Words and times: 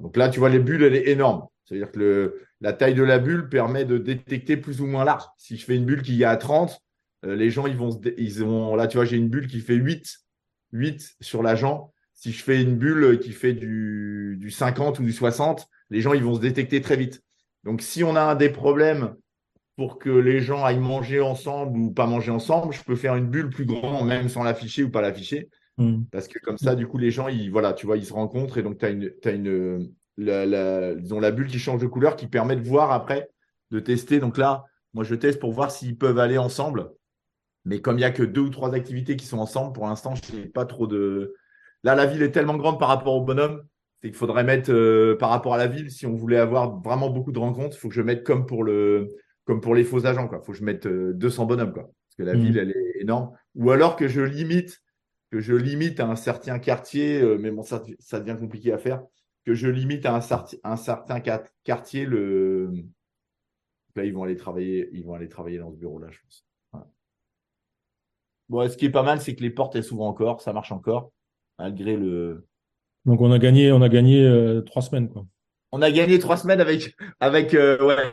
Donc 0.00 0.16
là, 0.16 0.28
tu 0.28 0.38
vois, 0.38 0.48
les 0.48 0.58
bulles, 0.58 0.82
elle 0.82 0.94
est 0.94 1.08
énorme. 1.08 1.46
C'est-à-dire 1.64 1.90
que 1.90 2.40
la 2.60 2.72
taille 2.72 2.94
de 2.94 3.02
la 3.02 3.18
bulle 3.18 3.48
permet 3.48 3.84
de 3.84 3.98
détecter 3.98 4.56
plus 4.56 4.80
ou 4.80 4.86
moins 4.86 5.04
large. 5.04 5.24
Si 5.36 5.56
je 5.56 5.64
fais 5.64 5.76
une 5.76 5.84
bulle 5.84 6.02
qui 6.02 6.22
est 6.22 6.26
à 6.26 6.36
30, 6.36 6.80
euh, 7.24 7.34
les 7.34 7.50
gens, 7.50 7.66
ils 7.66 7.76
vont, 7.76 7.90
se 7.90 7.98
ils 8.18 8.40
là, 8.76 8.86
tu 8.86 8.96
vois, 8.96 9.04
j'ai 9.04 9.16
une 9.16 9.28
bulle 9.28 9.48
qui 9.48 9.60
fait 9.60 9.74
8, 9.74 10.18
8 10.72 11.16
sur 11.20 11.42
l'agent. 11.42 11.92
Si 12.14 12.32
je 12.32 12.42
fais 12.42 12.62
une 12.62 12.76
bulle 12.76 13.18
qui 13.18 13.32
fait 13.32 13.52
du, 13.52 14.36
du 14.40 14.50
50 14.50 15.00
ou 15.00 15.02
du 15.02 15.12
60, 15.12 15.68
les 15.90 16.00
gens, 16.00 16.14
ils 16.14 16.22
vont 16.22 16.34
se 16.34 16.40
détecter 16.40 16.80
très 16.80 16.96
vite. 16.96 17.22
Donc, 17.64 17.82
si 17.82 18.04
on 18.04 18.16
a 18.16 18.34
des 18.34 18.48
problèmes 18.48 19.14
pour 19.76 19.98
que 19.98 20.08
les 20.08 20.40
gens 20.40 20.64
aillent 20.64 20.78
manger 20.78 21.20
ensemble 21.20 21.78
ou 21.78 21.90
pas 21.90 22.06
manger 22.06 22.30
ensemble, 22.30 22.72
je 22.72 22.82
peux 22.82 22.96
faire 22.96 23.16
une 23.16 23.26
bulle 23.26 23.50
plus 23.50 23.66
grande, 23.66 24.06
même 24.06 24.28
sans 24.28 24.42
l'afficher 24.42 24.82
ou 24.84 24.90
pas 24.90 25.02
l'afficher. 25.02 25.50
Hmm. 25.78 26.04
Parce 26.10 26.28
que 26.28 26.38
comme 26.38 26.58
ça, 26.58 26.74
du 26.74 26.86
coup, 26.86 26.98
les 26.98 27.10
gens, 27.10 27.28
ils, 27.28 27.50
voilà, 27.50 27.72
tu 27.72 27.86
vois, 27.86 27.96
ils 27.96 28.06
se 28.06 28.12
rencontrent 28.12 28.58
et 28.58 28.62
donc 28.62 28.78
tu 28.78 28.86
as 28.86 28.90
une, 28.90 29.12
as 29.24 29.30
une 29.30 29.92
la, 30.16 30.46
la, 30.46 30.94
disons, 30.94 31.20
la 31.20 31.30
bulle 31.30 31.48
qui 31.48 31.58
change 31.58 31.80
de 31.80 31.86
couleur 31.86 32.16
qui 32.16 32.26
permet 32.26 32.56
de 32.56 32.66
voir 32.66 32.92
après, 32.92 33.30
de 33.70 33.80
tester. 33.80 34.18
Donc 34.18 34.38
là, 34.38 34.64
moi, 34.94 35.04
je 35.04 35.14
teste 35.14 35.40
pour 35.40 35.52
voir 35.52 35.70
s'ils 35.70 35.98
peuvent 35.98 36.18
aller 36.18 36.38
ensemble. 36.38 36.90
Mais 37.64 37.80
comme 37.80 37.96
il 37.96 38.00
n'y 38.00 38.04
a 38.04 38.10
que 38.10 38.22
deux 38.22 38.42
ou 38.42 38.48
trois 38.48 38.74
activités 38.74 39.16
qui 39.16 39.26
sont 39.26 39.38
ensemble, 39.38 39.72
pour 39.72 39.86
l'instant, 39.86 40.14
je 40.14 40.36
n'ai 40.36 40.46
pas 40.46 40.64
trop 40.64 40.86
de. 40.86 41.34
Là, 41.82 41.94
la 41.94 42.06
ville 42.06 42.22
est 42.22 42.30
tellement 42.30 42.56
grande 42.56 42.78
par 42.78 42.88
rapport 42.88 43.14
au 43.14 43.22
bonhomme, 43.22 43.62
c'est 44.00 44.08
qu'il 44.08 44.16
faudrait 44.16 44.44
mettre 44.44 44.72
euh, 44.72 45.16
par 45.18 45.30
rapport 45.30 45.54
à 45.54 45.58
la 45.58 45.66
ville, 45.66 45.90
si 45.90 46.06
on 46.06 46.14
voulait 46.14 46.38
avoir 46.38 46.80
vraiment 46.80 47.10
beaucoup 47.10 47.32
de 47.32 47.38
rencontres, 47.38 47.76
il 47.76 47.80
faut 47.80 47.88
que 47.88 47.94
je 47.94 48.02
mette 48.02 48.24
comme 48.24 48.46
pour 48.46 48.64
le, 48.64 49.14
comme 49.44 49.60
pour 49.60 49.74
les 49.74 49.84
faux 49.84 50.06
agents. 50.06 50.28
Il 50.32 50.44
faut 50.44 50.52
que 50.52 50.58
je 50.58 50.64
mette 50.64 50.86
200 50.86 51.42
euh, 51.42 51.46
bonhommes. 51.46 51.72
Quoi. 51.72 51.82
Parce 51.82 52.16
que 52.18 52.22
la 52.22 52.34
mmh. 52.34 52.40
ville, 52.40 52.58
elle 52.58 52.70
est 52.70 53.02
énorme. 53.02 53.32
Ou 53.56 53.70
alors 53.70 53.96
que 53.96 54.08
je 54.08 54.20
limite, 54.20 54.80
que 55.30 55.40
je 55.40 55.54
limite 55.54 56.00
à 56.00 56.06
un 56.06 56.16
certain 56.16 56.58
quartier, 56.58 57.20
euh, 57.20 57.36
mais 57.38 57.50
bon, 57.50 57.62
ça, 57.62 57.82
ça, 57.98 58.20
devient 58.20 58.38
compliqué 58.38 58.72
à 58.72 58.78
faire, 58.78 59.02
que 59.44 59.54
je 59.54 59.68
limite 59.68 60.06
à 60.06 60.14
un, 60.14 60.20
un 60.64 60.76
certain 60.76 61.20
quartier 61.64 62.06
le. 62.06 62.70
Là, 63.94 64.04
ils 64.04 64.12
vont 64.12 64.24
aller 64.24 64.36
travailler, 64.36 64.90
ils 64.92 65.04
vont 65.04 65.14
aller 65.14 65.28
travailler 65.28 65.58
dans 65.58 65.70
ce 65.70 65.76
bureau-là, 65.76 66.08
je 66.10 66.18
pense. 66.20 66.44
Bon, 68.48 68.68
ce 68.68 68.76
qui 68.76 68.84
est 68.84 68.90
pas 68.90 69.02
mal, 69.02 69.20
c'est 69.20 69.34
que 69.34 69.42
les 69.42 69.50
portes, 69.50 69.74
elles 69.74 69.82
s'ouvrent 69.82 70.04
encore, 70.04 70.40
ça 70.40 70.52
marche 70.52 70.70
encore, 70.70 71.10
malgré 71.58 71.96
le. 71.96 72.46
Donc 73.04 73.20
on 73.20 73.32
a 73.32 73.38
gagné, 73.38 73.72
on 73.72 73.82
a 73.82 73.88
gagné 73.88 74.24
euh, 74.24 74.60
trois 74.60 74.82
semaines, 74.82 75.08
quoi 75.08 75.26
on 75.72 75.82
a 75.82 75.90
gagné 75.90 76.18
trois 76.18 76.36
semaines 76.36 76.60
avec, 76.60 76.96
avec, 77.20 77.54
euh, 77.54 77.78
ouais, 77.84 78.12